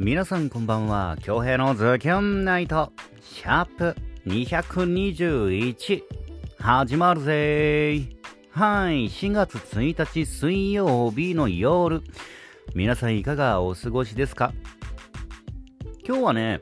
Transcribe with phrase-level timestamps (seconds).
[0.00, 1.16] 皆さんこんばんは。
[1.24, 3.96] 京平のズキュンナイト、シャープ
[4.28, 6.02] 221、
[6.56, 7.32] 始まるぜ。
[7.34, 8.16] ー
[8.52, 12.00] はい、4月1日水曜日の夜。
[12.76, 14.52] 皆さんいかがお過ごしですか？
[16.06, 16.60] 今日はね、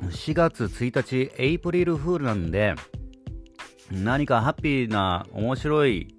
[0.00, 2.74] 4月1日、エイプリルフールなんで、
[3.92, 6.16] 何かハッピーな、面白い、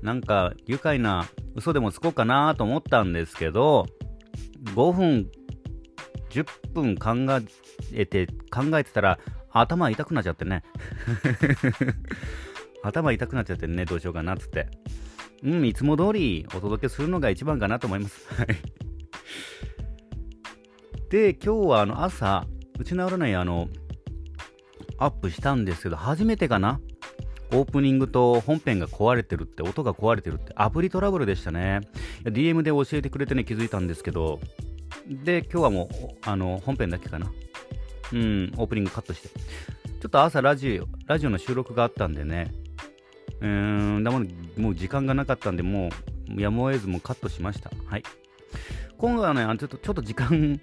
[0.00, 3.84] なんか愉快な嘘でもつこうかなと思ったんですけど、
[4.74, 5.30] 5分、
[6.30, 7.14] 10分考
[7.92, 9.18] えて、考えてたら、
[9.50, 10.62] 頭痛くなっちゃってね。
[12.82, 14.68] 頭痛くなっちゃってね、どうしようかなっつって。
[15.42, 18.26] うん、いつも通りお届けするのが一番かなと思います。
[18.34, 18.48] はい。
[21.10, 22.46] で、今日はあの朝、
[22.78, 23.68] うちの占いあの、
[24.98, 26.80] アップしたんですけど、初めてかな
[27.52, 31.80] オープニングと本編が壊れてるって、音が壊れてるって、アプリトラブルでしたね。
[32.24, 34.40] DM で教えてくれてね、気づいたんですけど、
[35.06, 35.88] で、今日はもう、
[36.22, 37.30] あの、本編だけかな。
[38.12, 39.28] うん、オープニングカットして。
[39.28, 42.52] ちょっと朝ラジオ、ラジオの収録があったんでね、
[43.40, 44.24] うーん、だも
[44.56, 45.90] もう時間がなかったんで、も
[46.36, 47.70] う、やむを得ずもうカットしました。
[47.86, 48.02] はい。
[48.98, 50.60] 今回はね、ちょっと、ちょっと時間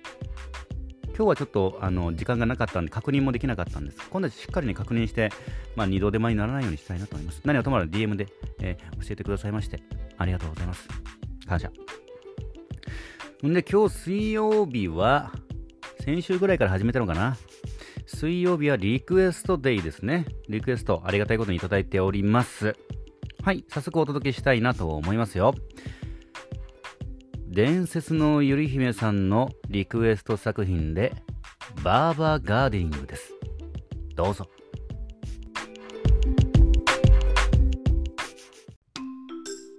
[1.16, 4.09] 今日はちょっとあの時間がなかったんで確認もできなかったんです。
[4.09, 5.30] 今度はしっかりね確認して、
[5.75, 7.42] まあ、二度手間にならないようにしたいなと思います。
[7.44, 8.28] 何はともあれ DM で、
[8.61, 9.84] えー、教えてくださいまして、
[10.17, 10.88] ありがとうございます。
[11.47, 11.72] 感謝。
[13.47, 15.31] んで、今日水曜日は、
[16.00, 17.38] 先週ぐらいから始めたのかな。
[18.08, 20.25] 水曜日はリクエストデイですね。
[20.50, 22.75] リクエストありがたいことにいただいております。
[23.44, 25.53] はい、早速お届けしたいなと思いますよ。
[27.56, 31.14] 伝説のゆり姫さんのリクエスト作品で
[31.84, 33.32] バーバーガーデニングです。
[34.16, 34.50] どうぞ。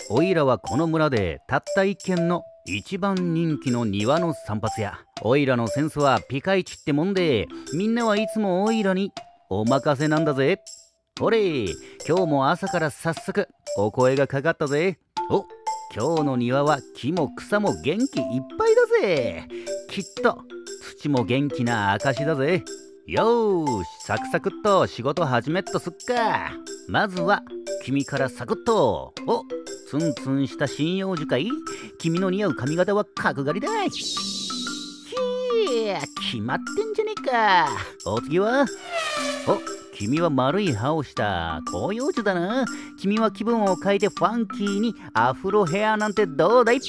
[0.09, 5.01] おいらはこの村でたった一軒の一番人気の庭の散髪屋。
[5.23, 9.11] おいらのセンスはピカイチってもんでみんなはいつもおいらに
[9.51, 10.61] お任せなんだぜ。
[11.19, 11.65] ほれ
[12.07, 15.01] 今日も朝から早速お声がかかったぜ。
[15.29, 15.45] お
[15.93, 18.07] 今日の庭は木も草も元気いっ
[18.59, 19.49] ぱいだぜ。
[19.91, 20.39] きっと
[20.99, 22.65] 土も元気な証だぜ。
[23.07, 26.53] よーしサクサクっと仕事始めっとすっか。
[26.89, 27.43] まずは
[27.85, 29.15] 君からサクッと。
[29.27, 29.45] お
[29.89, 31.49] ツンツンした針葉樹かい
[31.99, 33.69] 君の似合う髪型は角刈りだ。
[33.85, 36.01] ひー
[36.33, 37.69] 決まってんじゃねえか。
[38.07, 38.67] お次は？
[39.47, 41.63] お君は丸い歯をした。
[41.67, 42.67] 広葉樹だな。
[42.99, 46.81] 君は気分を変えてファンキーにアフロヘアなんてどうだい？
[46.81, 46.87] ぷ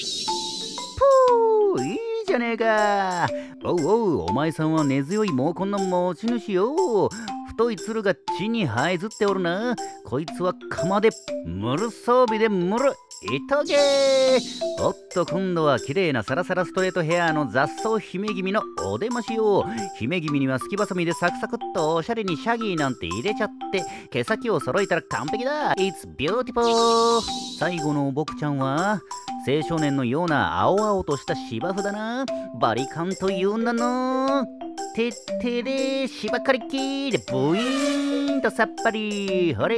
[1.79, 3.27] ーいいじゃねえか。
[3.63, 7.09] おうおうお前さんは根強い毛根の持ち主よ。
[7.49, 9.75] 太い鶴が地に這いずっておるな。
[10.03, 11.11] こいつは釜で
[11.45, 12.91] ムル装備でムル。
[13.23, 13.75] いとげ
[14.79, 19.65] おっと今度は綺麗なサラサラストレートヘアの雑草姫君のお出ましよ
[19.97, 27.21] 姫君にはすきばさみでサクサクっとおしゃれにシャギーなんて入れちゃって毛先を揃えたら完璧だ It's beautiful
[27.57, 29.01] 最後の僕ちゃんは
[29.47, 32.25] 青少年のような青々とした芝生だな。
[32.59, 34.43] バリカンというんだの
[34.95, 35.11] てっ
[35.41, 39.75] てれ芝刈り機でブイーンとさっぱりほれ。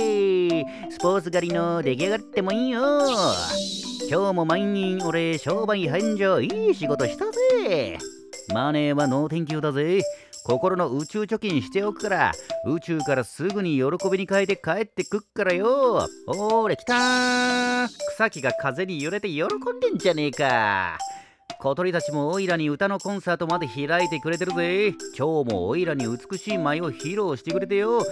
[0.91, 3.00] スポーツ刈りの出来上がってもいいよ。
[4.07, 7.97] 今日も満員俺商売繁盛いい仕事したぜ。
[8.53, 10.03] マネーは no thank you だぜ。
[10.44, 12.31] 心の宇宙貯金しておくから。
[12.67, 16.07] 宇宙からすぐに喜びに変えて帰ってくっからよ。
[16.28, 17.88] おーれ来たー。
[18.13, 19.47] 草木が風に揺れて喜ん
[19.81, 20.99] でんじゃねえか。
[21.59, 24.94] 小鳥たちもオイラに歌のコンサートまで開いてくれてるぜ。
[25.18, 28.03] 今日もオイラに美しい舞を披露してくれてよ。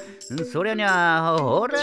[0.51, 1.77] そりゃにゃほら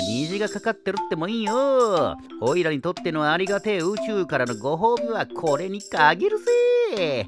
[0.00, 2.16] 虹がかかってるってもいいよ。
[2.40, 7.26] オイラにとってのありがてえ宇宙からのご褒美はこれに限るぜ。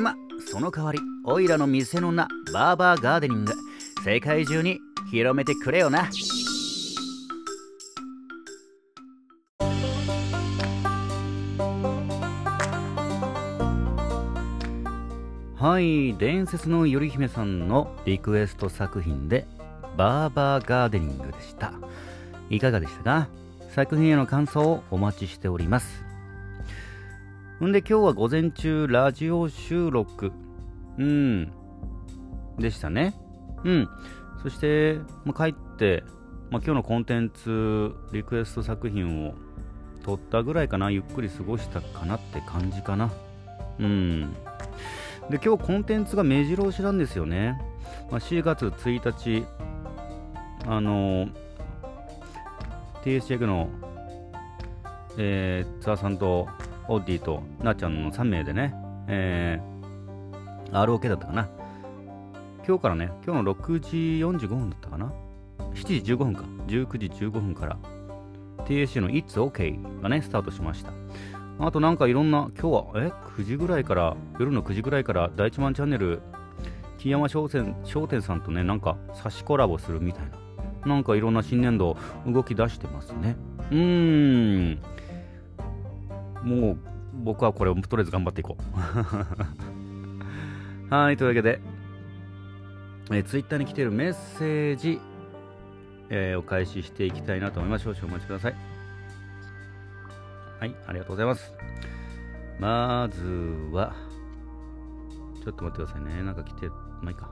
[0.00, 0.14] ま
[0.50, 3.52] その代わりオイラの店の名バーバーガーデニング
[4.02, 6.08] 世界中に広めてくれよな。
[15.74, 19.44] はい伝説の頼姫さんのリクエスト作品で
[19.96, 21.72] バーバーガーデニングでした。
[22.48, 23.28] いかがでしたか？
[23.70, 26.04] 作品への感想をお待ちしております。
[27.60, 30.30] んで今日は午前中ラジオ収録。
[30.96, 31.50] うん。
[32.56, 33.12] でしたね。
[33.64, 33.88] うん。
[34.44, 36.04] そして、まあ、帰って、
[36.50, 39.34] まあ、今日のコンテンツリクエスト作品を
[40.04, 40.92] 撮ったぐらいかな。
[40.92, 43.10] ゆっくり過ごしたかなって感じかな。
[43.80, 44.36] うん。
[45.30, 47.60] で今日コンテンツが目白押しなんですよね、
[48.10, 49.46] まあ、4月1日
[50.66, 51.28] あの
[53.04, 53.68] TSJ の、
[55.18, 56.48] えー、ツアーさんと
[56.88, 58.74] オッディとなっちゃんの3名でね
[59.06, 61.48] えー、ROK だったかな。
[62.66, 63.96] 今日からね、今日の6時
[64.46, 65.12] 45分だったかな。
[65.74, 66.44] 7時15分か。
[66.66, 67.76] 19時15分から
[68.64, 70.92] TSC の It's OK がね、スタートしました。
[71.58, 76.20] あとなんかいろんな、今日は、え ?9 時ぐらいから、夜の9時ぐらいから、第一番チャンネル、
[76.98, 80.44] 木山商店商店さんとね、なんか差しコラボするみたいな。
[80.86, 81.96] なんかいろんな新年度
[82.26, 83.36] 動き出してますね。
[83.70, 84.78] うーん。
[86.42, 86.78] もう、
[87.22, 88.56] 僕はこれをとりあえず頑張っていこ
[90.90, 90.94] う。
[90.94, 91.60] はい、というわけで、
[93.10, 95.00] えー、ツイッターに来ているメッセージ、
[96.10, 97.84] えー、お返ししていきたいなと思います。
[97.84, 98.73] 少々お待ちください。
[100.64, 101.52] はい、ありがとうございます。
[102.58, 103.22] まず
[103.70, 103.94] は、
[105.44, 106.22] ちょっと待ってくださいね。
[106.22, 106.68] なんか来て、
[107.02, 107.28] まあいいか。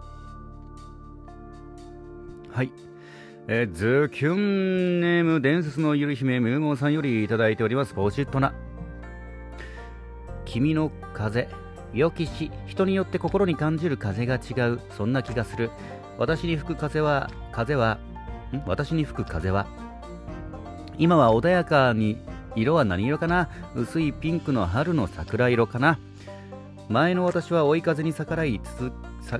[2.50, 2.70] はい。
[3.48, 7.94] えー、ズキュンネーム伝説のゆる姫ムーモーさんよりいただいております。
[7.94, 8.52] ポチッとな。
[10.44, 11.48] 君の風。
[11.94, 14.80] 良きし、人によって心に感じる風が違う。
[14.90, 15.70] そんな気がする。
[16.18, 17.98] 私に吹く風は、風は、
[18.52, 18.62] ん？
[18.66, 19.66] 私に吹く風は、
[20.98, 22.18] 今は穏やかに
[22.54, 23.48] 色は何色かな？
[23.74, 25.98] 薄いピンクの春の桜色かな？
[26.88, 28.60] 前の私は追い風に逆らい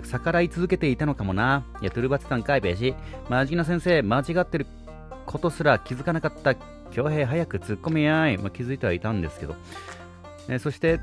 [0.04, 1.64] 逆らい続けていたのかもな。
[1.80, 2.94] いや、トゥルバツさんかいべし。
[3.28, 4.66] マジな先生、間違ってる
[5.26, 6.54] ことすら気づかなかった。
[6.90, 8.38] 恭平早く突っ込みやい。
[8.38, 9.56] まあ、気づいてはいたんですけど。
[10.48, 11.00] えそして、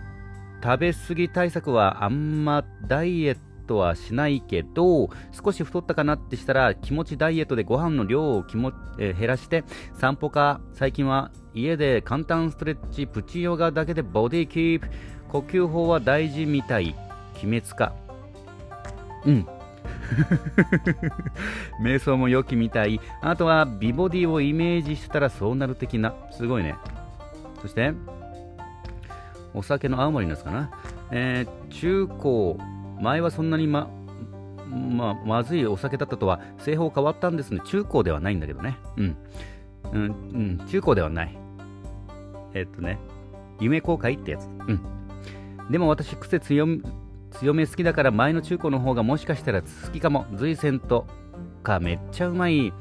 [0.63, 3.39] 食べ過ぎ対策はあんまダイエット
[3.69, 9.63] トはしないけど、少し太ったかなってしたら、気持ちダイエットでご飯の量を気も、えー、減らして、
[9.93, 14.87] 散歩か、最近は家で簡単ストレッチ、プチヨガだけでボディキープ、
[15.29, 16.95] 呼吸法は大事みたい、
[17.43, 17.93] 鬼滅か。
[19.25, 19.47] うん。
[21.83, 22.99] 瞑想も良きみたい。
[23.21, 26.15] あとは美ボディをイメージしたらそうなる的な。
[26.31, 26.75] すごいね。
[27.61, 27.93] そして、
[29.53, 30.71] お酒の青森のやつかな。
[31.11, 32.57] えー、中高、
[33.01, 33.89] 前はそんなにま、
[34.69, 37.61] まあ、まずいお酒だったとは、製法変わったんですね。
[37.65, 38.77] 中高ではないんだけどね。
[38.97, 39.17] うん。
[39.91, 41.37] うん、うん、中高ではない。
[42.53, 42.99] えっとね、
[43.59, 44.45] 夢後悔ってやつ。
[44.45, 44.81] うん。
[45.71, 46.67] でも私、癖強
[47.31, 50.25] 強め好きだから前の中高の方がもしかしたら好きかも。
[50.35, 51.05] 随線と
[51.63, 52.73] かめっちゃうまい。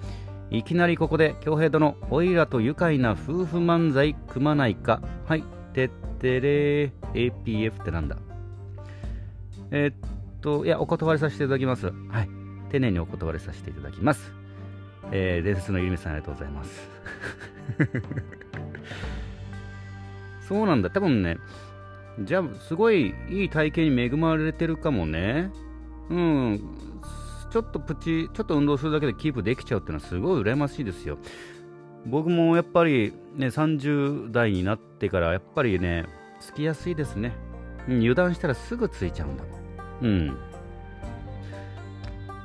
[0.50, 5.02] いきなりここで、京平殿、おいらと愉快な夫婦漫才組まないか。
[5.26, 5.44] はい、
[5.74, 5.88] てっ
[6.18, 8.16] てれー、APF ってなんだ？
[9.70, 9.94] えー、っ
[10.40, 11.86] と、いや、お断りさせていただきます。
[11.86, 12.28] はい、
[12.70, 14.32] 丁寧にお断りさせていただきます。
[15.10, 16.88] えー、伝説のゆりめさんありがとうございます。
[20.48, 20.90] そうなんだ。
[20.90, 21.38] 多分ね、
[22.20, 25.50] じゃあ、すごいいい体型に恵まれてるかもね。
[26.10, 26.60] うん。
[27.50, 31.18] ちょっとプチ、ちょっと運動するだけでキープできちゃうっていうのはすごい羨ましいですよ。
[32.06, 36.06] 僕もやっぱりね、30代になってからやっぱりね、
[36.40, 37.32] つきやすいですね。
[37.88, 39.57] うん、油断したらすぐついちゃうんだもん。
[40.02, 40.38] うん。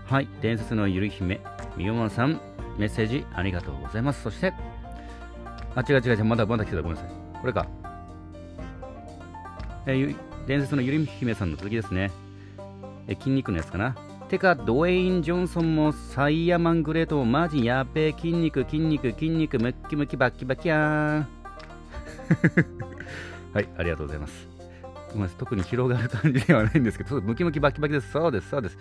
[0.06, 1.42] はい、伝説のゆる姫、
[1.78, 2.40] みよまさん、
[2.78, 4.22] メッセージありがとうございます。
[4.22, 4.54] そして、
[5.76, 7.12] あ、違う違う違う、まだまだ来てた、ごめんなさい。
[7.42, 7.66] これか。
[9.86, 10.16] えー、
[10.48, 12.12] 伝説のゆり姫さんの続きですね。
[13.08, 13.96] え、筋肉のやつかな。
[14.30, 18.14] てか、ドウェイン・ジョンソンもサイヤマングレートもマジやべえ。
[18.14, 21.28] 筋肉、筋肉、筋肉、ムッキムキバッキバキやーん。
[23.54, 24.48] はい、ありがとうございます。
[25.16, 28.12] まあ、特に広がる感じではないんですけど、ムキムキバキバキです。
[28.12, 28.78] そうです、そうです。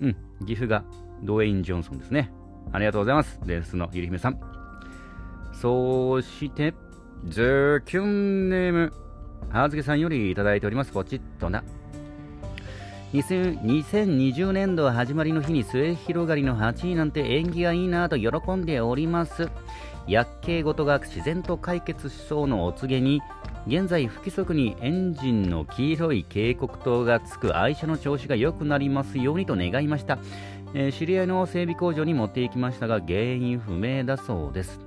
[0.00, 0.84] うん、岐阜が
[1.22, 2.30] ドウェイン・ジョンソンですね。
[2.72, 3.40] ありがとうございます。
[3.44, 4.40] 伝説のゆり姫さん。
[5.52, 6.74] そして、
[7.26, 8.92] ズキュンネーム、
[9.50, 10.92] はずけさんよりいただいております。
[10.92, 11.64] ポチッとな。
[13.12, 19.48] 2020年度始まりの日に末広がりの8位なんて縁起がいいなと喜んでおります。
[20.06, 23.22] 薬系ごとが自然と解決しそうのお告げに、
[23.68, 30.18] 現在不規則にエンジンの黄色い警告灯がつく愛車の調子が良くなりますようにと願いました。
[30.72, 34.80] えー、知り合いの整備工場に持っていきましたが、原因不明だそうです。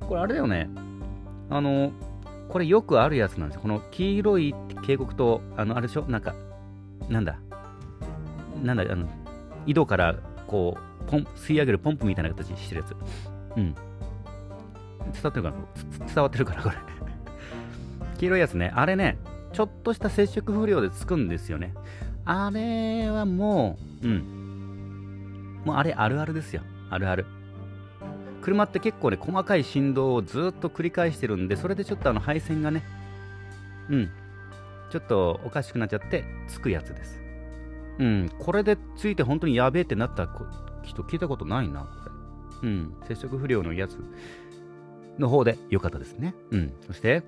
[0.00, 0.70] これあれだよね。
[1.50, 1.90] あの、
[2.48, 3.60] これよくあるやつなんです。
[3.60, 4.54] この黄色い
[4.86, 6.04] 警告灯、あの、あれでしょ？
[6.06, 6.32] なんか、
[7.08, 7.40] なんだ、
[8.62, 9.08] なんだ、あの、
[9.66, 10.14] 井戸から
[10.46, 12.94] こう、ポン吸い上げるポンプみたいな形してるやつ。
[13.56, 13.74] うん。
[15.12, 15.56] 伝わってるかな？
[16.06, 16.62] 伝わってるかな？
[16.62, 16.76] これ
[18.18, 18.72] 黄色いやつね。
[18.74, 19.18] あれね、
[19.52, 21.74] ちょっとした接触不良でつくんですよね。
[22.24, 25.62] あれはもう、うん。
[25.64, 26.62] もうあれあるあるですよ。
[26.90, 27.26] あるある。
[28.42, 32.84] 車って結構ね、細かい振動をずっと繰り返してるんで、それでちょっとあの配線がね、
[33.88, 34.10] うん、
[34.90, 37.20] ちょっとおかしくなっちゃってつくやつです。
[37.98, 40.28] うん、これでついて本当にやべえってなった
[40.82, 41.86] 人聞いたことないな、こ
[42.62, 42.68] れ。
[42.68, 43.98] うん、接触不良のやつ
[45.18, 46.34] の方で良かったですね。
[46.50, 47.22] うん、そして、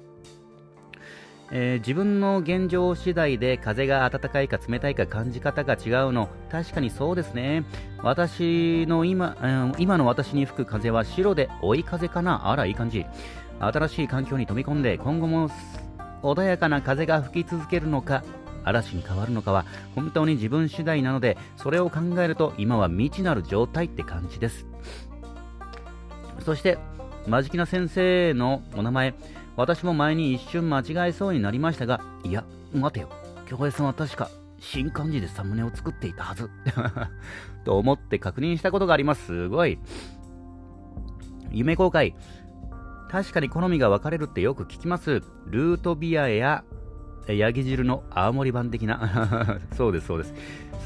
[1.50, 6.28] えー自分の現状次第で風が暖かいか冷たいか感じ方が違うの。
[6.50, 7.64] 確かにそうですね。
[8.02, 12.50] 私の今、うん今の私に吹く風は白で追い風かな。
[12.50, 13.07] あらいい感じ。
[13.61, 15.50] 新しい環境に飛び込んで今後も
[16.23, 18.23] 穏やかな風が吹き続けるのか
[18.64, 19.64] 嵐に変わるのかは
[19.95, 24.67] 本当に自分次第なのでそれを考えると今は未知なる状態って感じです。
[26.45, 26.78] そして
[27.28, 29.14] マジキナ先生のお名前
[29.54, 32.42] 私も前に一瞬間違えそうになりましたがいや
[32.73, 33.11] 待てよ。
[33.47, 36.49] 京平さんは確か新漢字でサムネを作っていたはず。
[37.64, 39.26] と思って確認したことがあります。
[39.26, 39.78] すごい。
[41.50, 42.14] 夢公開。
[43.11, 45.23] 確かに好みが分かれるってよく聞きます。
[45.47, 46.64] ルートビアや
[47.26, 49.58] ヤギ汁の青森版的な。
[49.76, 50.35] そうですそうです。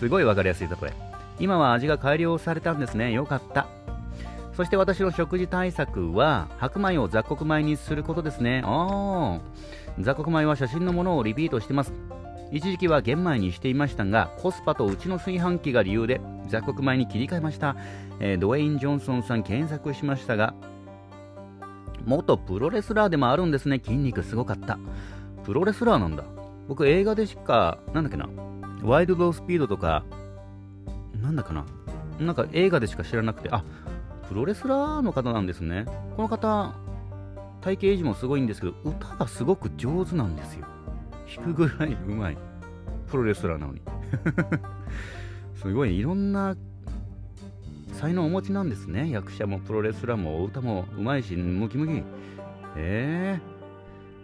[0.01, 0.93] すごい分かりやすい例え
[1.39, 3.13] 今は味が改良されたんですね。
[3.13, 3.67] よかった。
[4.53, 8.63] そして私の食事対策は白米を雑穀米にすることですね。
[8.65, 9.41] ああ
[10.01, 11.93] 雑穀米は写真のものをリピートしてます。
[12.51, 17.77] 一時期は玄米にしていましたがコスパとうちの炊飯器が理由で雑穀米に切り替えました、
[18.21, 20.55] えードウェイン・ジョンソンさん検索しましたが
[22.05, 23.81] 元プロレスラーでもあるんですね。
[23.83, 24.79] 筋肉すごかった。
[25.45, 26.25] プロレスラーなんだ。
[26.69, 28.29] 僕映画でしかなんだっけな。
[28.83, 30.05] ワイルドスピードとか
[31.21, 31.65] なんだかな。
[32.19, 33.49] なんか映画でしか知らなくて。
[33.51, 33.65] あ
[34.33, 35.85] プロレスラーの方なんですね。
[36.17, 36.75] この方
[37.61, 40.67] 体型維持もすごいんですけど歌がすごく上手なんですよ。
[41.37, 42.39] 弾くぐらいうまい。
[43.11, 43.83] プロレスラーなのに。
[45.55, 45.99] すごい。
[45.99, 46.57] いろんな
[47.93, 49.11] 才能をお持ちなんですね。
[49.11, 52.03] 役者もプロレスラーも歌もうまいしムキムキ。
[52.79, 53.39] え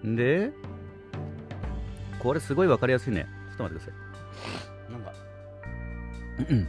[0.02, 0.52] えー、で
[2.18, 3.26] これすごいわかりやすいね。
[3.50, 3.98] ちょっと待ってくださ
[4.88, 4.92] い。
[4.92, 5.12] なんか。
[6.48, 6.68] う ん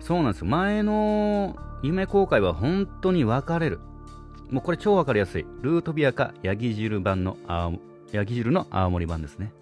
[0.00, 0.48] そうなんですよ。
[0.48, 3.80] 前の夢公開は本当に分かれる。
[4.50, 5.46] もうこれ超わかりやすい。
[5.62, 7.74] ルートビアかヤギ汁版の青
[8.12, 9.52] ヤギ汁の青森版ですね。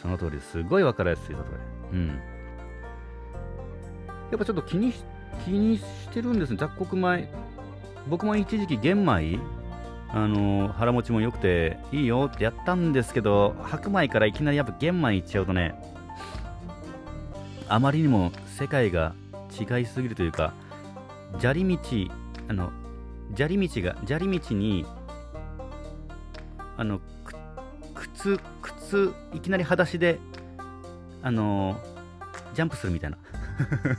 [0.00, 0.62] その通りです。
[0.62, 1.42] ごいわかりやすい例え。
[1.92, 2.08] うん。
[2.08, 2.14] や
[4.36, 5.02] っぱちょっと気にし
[5.44, 6.56] 気にしてるんですね。
[6.58, 7.28] 雑穀米。
[8.08, 9.38] 僕も一時期玄米
[10.10, 15.74] あの腹持ちも良くていいよってやったんですけど白米からいきなりやっぱ玄米いっちゃうとね
[17.68, 19.14] あまりにも世界が
[19.50, 20.54] 違いすぎるというか
[21.38, 21.78] 砂利道
[22.48, 22.70] あの
[23.34, 24.86] 砂利道が砂利道に
[26.76, 27.34] あのく
[28.14, 30.18] 靴靴いきなり裸足で
[31.22, 31.76] あの
[32.54, 33.18] ジャンプするみたいな。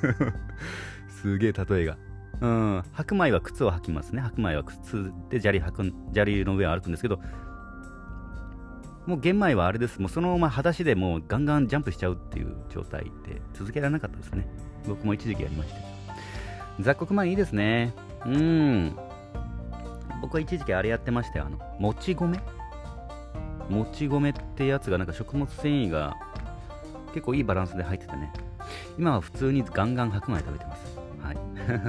[1.21, 1.97] すげえ例えが。
[2.41, 2.83] うん。
[2.93, 4.21] 白米は靴を履きますね。
[4.21, 7.19] 白米は靴で砂利履くん砂利の上を歩くんですけど
[9.05, 9.99] もう玄米はあれです。
[9.99, 14.47] もうそのまま裸足でもうガンガンジャンプしちゃうっていう状態で続けられなかったですね。
[14.87, 15.98] 僕も一時期やりまして
[16.79, 17.93] 雑穀米いいですね。
[18.25, 18.95] うん。
[20.21, 21.45] 僕は一時期あれやってましたよ。
[21.47, 22.39] あのもち米？
[23.69, 26.17] もち米ってやつがなんか食物繊維が
[27.13, 28.31] 結構いいバランスで入っててね。
[28.97, 30.99] 今は普通にガンガン白米食べてます。
[31.21, 31.37] はい。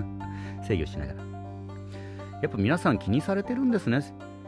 [0.66, 1.18] 制御しながら。
[2.42, 4.00] やっぱ皆さん気にされてるんですね。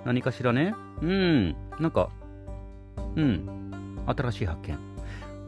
[0.04, 0.74] 何かしらね。
[1.00, 1.56] うん。
[1.78, 2.10] なんか
[3.16, 3.48] うん。
[4.06, 4.78] 新しい発見。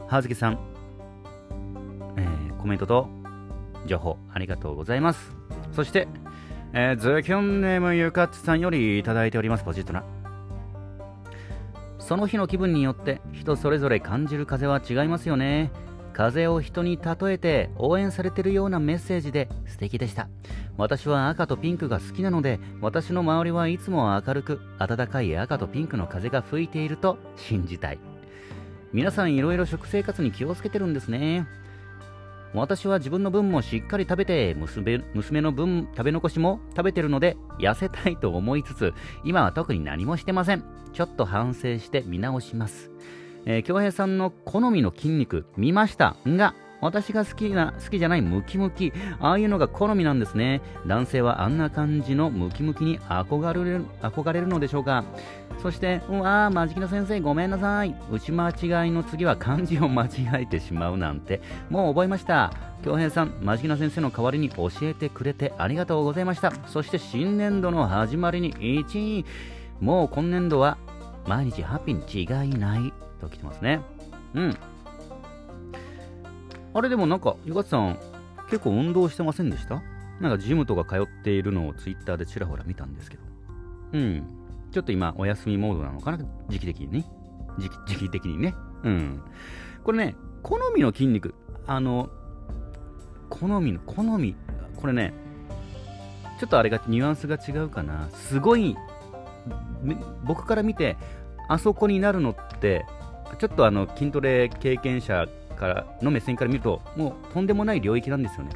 [0.07, 0.59] はずきさん、
[2.15, 3.09] えーコメントと
[3.85, 5.35] 情報ありがとうございます。
[5.73, 6.07] そして、
[6.73, 10.03] えーズキョンネームゆかっちさんよりいただいておりますポジットな。
[11.99, 15.71] その日の気分によって人それぞれ感じる風は違いますよね。
[16.13, 20.29] 風を人に例えて応援されてるようなメッセージで素敵でした。
[20.77, 27.99] 私は赤とピンクが好きなので私の周りはいつも明るく暖かい赤とピンクの風が吹いていると信じたい。
[28.93, 31.47] 皆さんいろいろ食生活に気をつけてるんですね。
[32.55, 38.93] 私は自分の分もしっかり食べて娘娘の分食べ残しも食べてるので痩せたいと思いつつ
[39.23, 40.63] 今は特に何もしてません。
[40.93, 42.89] ちょっと反省して見直します。
[43.45, 50.61] えー平さんの好みの筋肉見ましたが私が好きな好きじゃないムキムキああいうのが好みなんですね。
[50.85, 55.03] 男性はあんな感じのムキムキに憧れる憧れるのでしょうか。
[55.61, 57.95] そしてうわーマジキの先生ごめんなさい。
[58.11, 60.09] 打ち間違いの次は漢字を間違
[60.41, 61.41] えてしまうなんて。
[61.69, 62.51] もう覚えました。
[62.83, 66.51] 京平さんマジキナ先生の代わりに教えてくれてありがとうございました。
[66.67, 69.25] そして新年度の始まりに1位。
[69.79, 70.77] もう今年度は
[71.25, 73.81] 毎日ハッピーに違いないと来てますね。
[74.35, 74.57] うん。
[76.75, 77.97] あれでもなんか、ゆかさん、
[78.49, 79.81] 結構運動してませんでした？
[80.19, 83.23] なんかジムとか通っているのをツイッターでちらほら見たんですけど。
[83.93, 84.23] うん。
[84.71, 86.19] ちょっと今、お休みモードなのかな？
[86.49, 87.05] 時期的にね。
[87.57, 88.53] 時期時期的にね。
[88.83, 89.21] うん。
[89.85, 91.33] これね、好みの筋肉、
[91.65, 92.09] あの、
[93.29, 94.35] 好みの、好み、
[94.75, 95.13] これね、
[96.39, 98.09] ちょっとあれが、ニュアンスが違うかな。
[98.11, 98.75] すごい、
[100.25, 100.97] 僕から見て、
[101.47, 102.85] あそこになるのって
[103.37, 108.51] ちょっとあの筋トレ経験者からの目線から見るともうとんでもない領域なんですよね。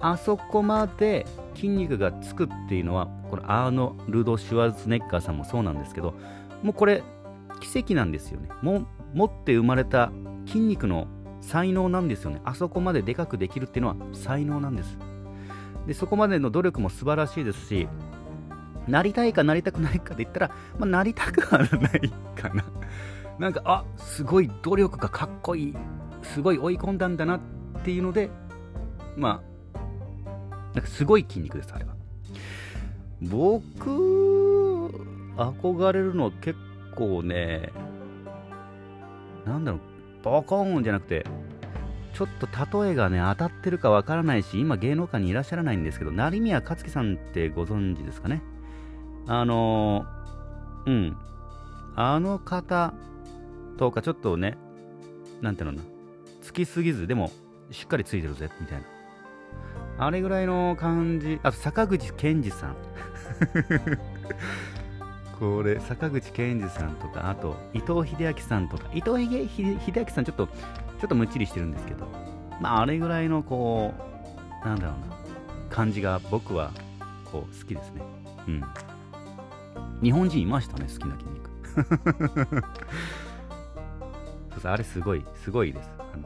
[0.00, 6.14] あそこまで筋肉がつくっていうのはこのアーノルド・シュワルツネッカーさんもそうなんですけど
[6.62, 7.02] もうこれ
[7.60, 8.48] 奇跡なんですよね。
[8.62, 10.10] も持って生まれた
[10.46, 11.06] 筋肉の
[11.40, 12.40] 才能なんですよね。
[12.44, 14.98] あそこまででかくできるっていうのは才能なんです。
[15.86, 17.88] でそこまでの努力も素晴らしいですし
[18.86, 21.64] なりたいかなりたくないかで言ったら、まあ、なりたくはな
[21.96, 22.64] いかな。
[23.40, 25.74] なんかあすごい努力がかっこいい
[26.22, 27.40] すごい追い込んだんだなっ
[27.82, 28.28] ていうので
[29.16, 29.42] ま
[29.74, 29.78] あ
[30.74, 31.94] なんかすごい筋肉ですあれは。
[33.22, 33.90] 僕
[35.36, 36.58] 憧れるのは結
[36.94, 37.72] 構ね
[39.46, 39.80] なんだろう
[40.22, 41.24] ボコーンじゃなくて
[42.12, 42.46] ちょっと
[42.84, 48.42] 例えがね当たってるかわからないし今芸能界にいらっしゃらないんですけど成宮克樹さんってご存知ですかね？
[49.26, 50.04] あの
[50.84, 51.16] うん。
[51.96, 52.94] あの方
[53.76, 54.56] とかちょっとね
[55.40, 55.82] なんていうのな。
[56.42, 57.30] つきすぎずでも
[57.70, 58.84] しっかりついてるぜみたいな。
[60.06, 61.38] あれぐらいの感じ。
[61.42, 62.76] あと坂口健二さん。
[65.38, 68.84] これ坂口健二さんとかあと伊藤英明さんとか。
[68.94, 69.48] 伊藤英明
[70.08, 72.06] さんちょっとちょっとむっちりしてるんですけど。
[72.60, 73.94] まああれぐらいのこ
[74.62, 75.16] うなんだろうな。
[75.70, 76.72] 感じが僕は
[77.24, 78.02] こう好きですね。
[78.48, 78.62] うん。
[80.02, 81.48] 日本人いましたね好きな筋肉。
[84.50, 85.90] そうそうあれすごいすごいです。
[85.98, 86.24] あの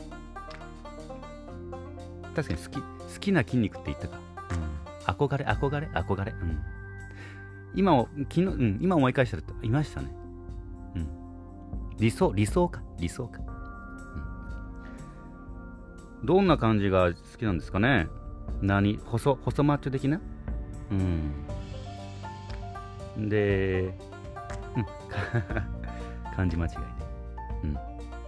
[2.35, 2.85] 確かに好き好
[3.21, 4.19] きな筋肉って言ったか、
[4.51, 6.33] うん、憧れ憧れ憧れ？
[6.33, 6.59] うん。
[7.77, 10.09] 今を昨日、うん、今思い返したらいましたね。
[10.97, 11.09] うん。
[11.99, 12.83] 理想理想か？
[12.99, 13.41] 理想か、
[16.21, 18.09] うん、どんな感じが好きなんですかね？
[18.63, 18.99] 何？
[19.05, 20.21] 細細マッチョ的な？
[20.91, 21.33] うん。
[23.29, 23.97] で、
[24.77, 24.87] うん、
[26.35, 26.79] 漢字間違いで。
[27.65, 27.79] うん。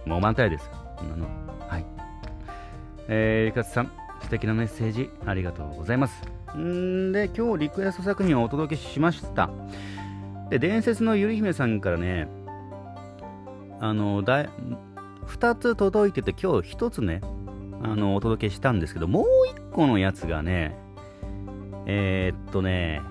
[0.07, 0.69] もう満タイです。
[0.95, 1.27] こんなの。
[1.67, 1.85] はい。
[3.09, 3.91] えー、いかつさん、
[4.21, 6.23] 素敵なメッセージありがとうございます。
[6.57, 9.49] んで、今日リクエスト作品をお届けしました。
[10.49, 12.27] で、伝説のゆり姫さんからね、
[13.79, 14.49] あの、だい
[15.27, 17.21] 2つ届いてて、今日1つね、
[17.83, 20.75] あの、お届けしたんですけど、もう1個のやつがね、
[21.85, 23.01] えー、っとね、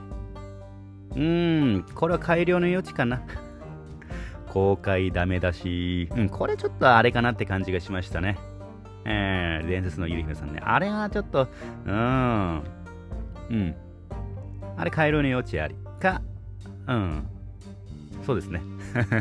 [1.12, 3.22] うーん、これは改良の余地かな。
[4.56, 8.38] 公開ダメだし、うん、これちょっとあれかなって感じがしましたね。
[9.04, 10.62] えー、伝説のゆり姫さんね。
[10.64, 11.46] あれはちょっと、
[11.84, 12.62] うん、
[13.50, 13.76] うん。
[14.78, 15.74] あれ改良の余地あり。
[16.00, 16.22] か、
[16.86, 17.28] うん。
[18.24, 18.62] そうですね。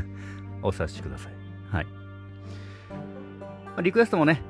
[0.63, 1.33] お察しください。
[1.69, 1.87] はい。
[3.83, 4.41] リクエストもね、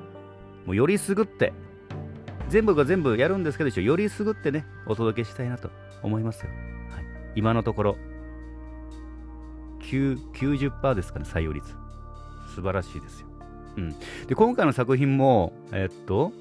[0.68, 1.52] もうよりすぐって、
[2.50, 5.72] 全部が全部やるんですけど、よりすぐってね、お届けしたいなと
[6.04, 6.52] 思いますよ。
[6.92, 7.98] はい今のところ
[9.86, 11.76] 90%ですかね、採用率。
[12.54, 13.28] 素晴らしいですよ。
[13.78, 13.96] うん。
[14.28, 16.32] で、今回の作品も、えっと、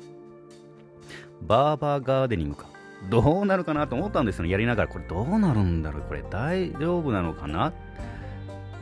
[1.43, 2.67] バーバーガーデニングか。
[3.11, 4.89] どうなるかなと思ったんですよね、やりながら。
[4.89, 7.73] これどうなるんだろうこれ大丈夫なのかな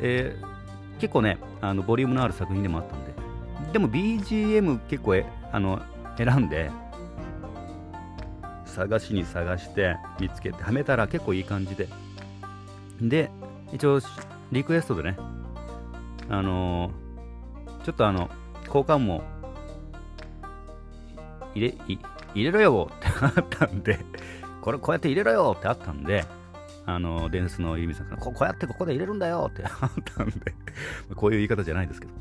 [0.01, 3.12] えー、結構ね、あのボリュームのある作品でもあったんで。
[3.72, 5.81] でも BGM 結構えあの
[6.16, 6.70] 選んで、
[8.72, 11.88] 探しに探して見つけてはめたら結構いい感じで
[13.01, 13.31] で
[13.72, 14.01] 一応
[14.52, 15.16] リクエストでね
[16.28, 18.30] あのー、ちょっとあの
[18.66, 19.22] 交換も
[21.54, 21.74] 入れ
[22.34, 23.98] 入れろよってあったんで
[24.60, 26.24] これこうやって入れろよってあったんで
[26.86, 30.54] あの伝説のゆみさんからこうやってここで入れるんだよってあったんで
[31.14, 32.12] こういう言い方じゃないですけど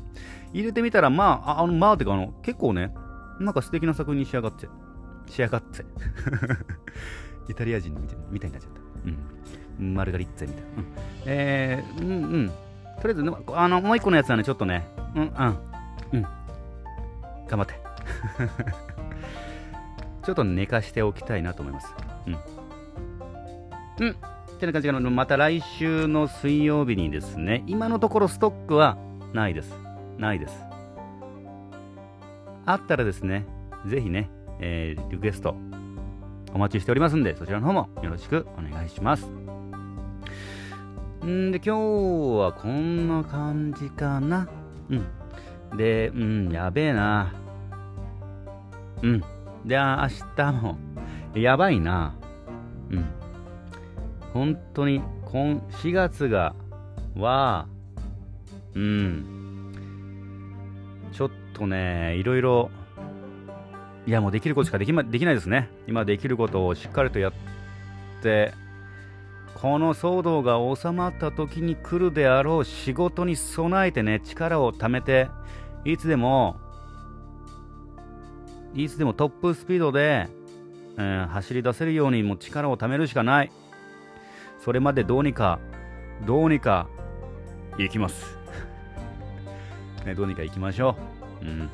[0.52, 2.94] 入れてみたらまああのまあてかあの結構ね
[3.40, 4.68] なんか素敵な作品に仕上がって
[5.28, 5.84] 仕上がって。
[7.48, 8.81] イタリア人みたいみたいになっちゃった。
[9.04, 9.94] うん。
[9.94, 10.70] マルガリッツェみたいな。
[10.76, 10.86] うん、
[11.26, 12.48] えー、うんうん。
[12.48, 15.58] とりあえず、ねあの、もう一個のやつはね、ちょっとね、うん、うん、
[16.12, 16.22] うん。
[17.48, 17.74] 頑張って。
[20.24, 21.94] ちょっと寝かしておきたいなと思います。
[22.26, 24.06] うん。
[24.06, 24.12] うん。
[24.12, 24.14] っ
[24.58, 25.10] てな感じかな。
[25.10, 28.96] また来週の水曜日にですね、今のところストックは
[29.32, 29.74] ないです。
[30.18, 30.54] ないです。
[32.64, 33.44] あったらですね、
[33.86, 35.56] ぜひね、えー、リクエスト
[36.54, 39.26] お待ちしておりますんで、そちらの方もよろしくお願いします。
[41.26, 41.70] んで、今日
[42.40, 44.48] はこんな感じかな。
[44.90, 45.76] うん。
[45.76, 47.32] で、うん、やべえな。
[49.02, 49.20] うん。
[49.64, 50.78] で、明日も、
[51.34, 52.14] やばいな。
[52.90, 53.04] うん。
[54.32, 56.54] 本当に、今、4月が、
[57.16, 57.66] は、
[58.74, 59.72] うん。
[61.12, 62.70] ちょっとね、いろいろ、
[64.06, 65.70] いや、もうできることしかでき,、ま、できないですね。
[65.86, 67.32] 今できることをしっかりとやっ
[68.22, 68.52] て、
[69.54, 75.28] この騒動が収まった時に来るであろう仕事に備えてね、力を貯めて、
[75.84, 76.56] いつでも、
[78.74, 80.28] いつでもトップスピードで、
[80.98, 83.52] えー、走り出せるようにも力を貯めるしかない。
[84.64, 85.60] それまでどうにか、
[86.26, 86.88] どうにか、
[87.78, 88.38] 行きます。
[90.04, 90.96] ね、どうにか行きましょ
[91.40, 91.44] う。
[91.44, 91.70] うん。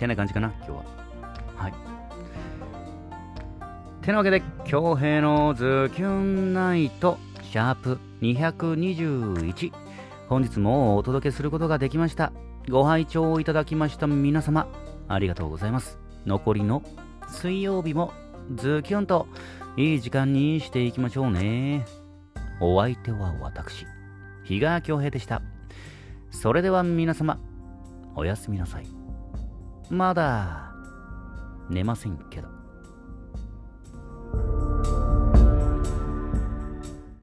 [0.00, 0.84] てな感じかな、今日は。
[1.56, 1.74] はい。
[4.02, 9.72] てなわけで、京平のズキュンナイト、シャープ221。
[10.28, 12.32] 本日もお届けすることができました。
[12.70, 14.68] ご拝聴いただきました皆様、
[15.06, 15.98] ありがとうございます。
[16.24, 16.82] 残りの
[17.28, 18.12] 水曜日も
[18.54, 19.26] ズキュンと
[19.76, 21.84] いい時間にしていきましょうね。
[22.58, 23.86] お相手は私、
[24.44, 25.42] 比嘉恭平でした。
[26.30, 27.38] それでは皆様、
[28.16, 28.99] おやすみなさい。
[29.90, 30.72] まだ
[31.68, 32.59] 寝ませんけど。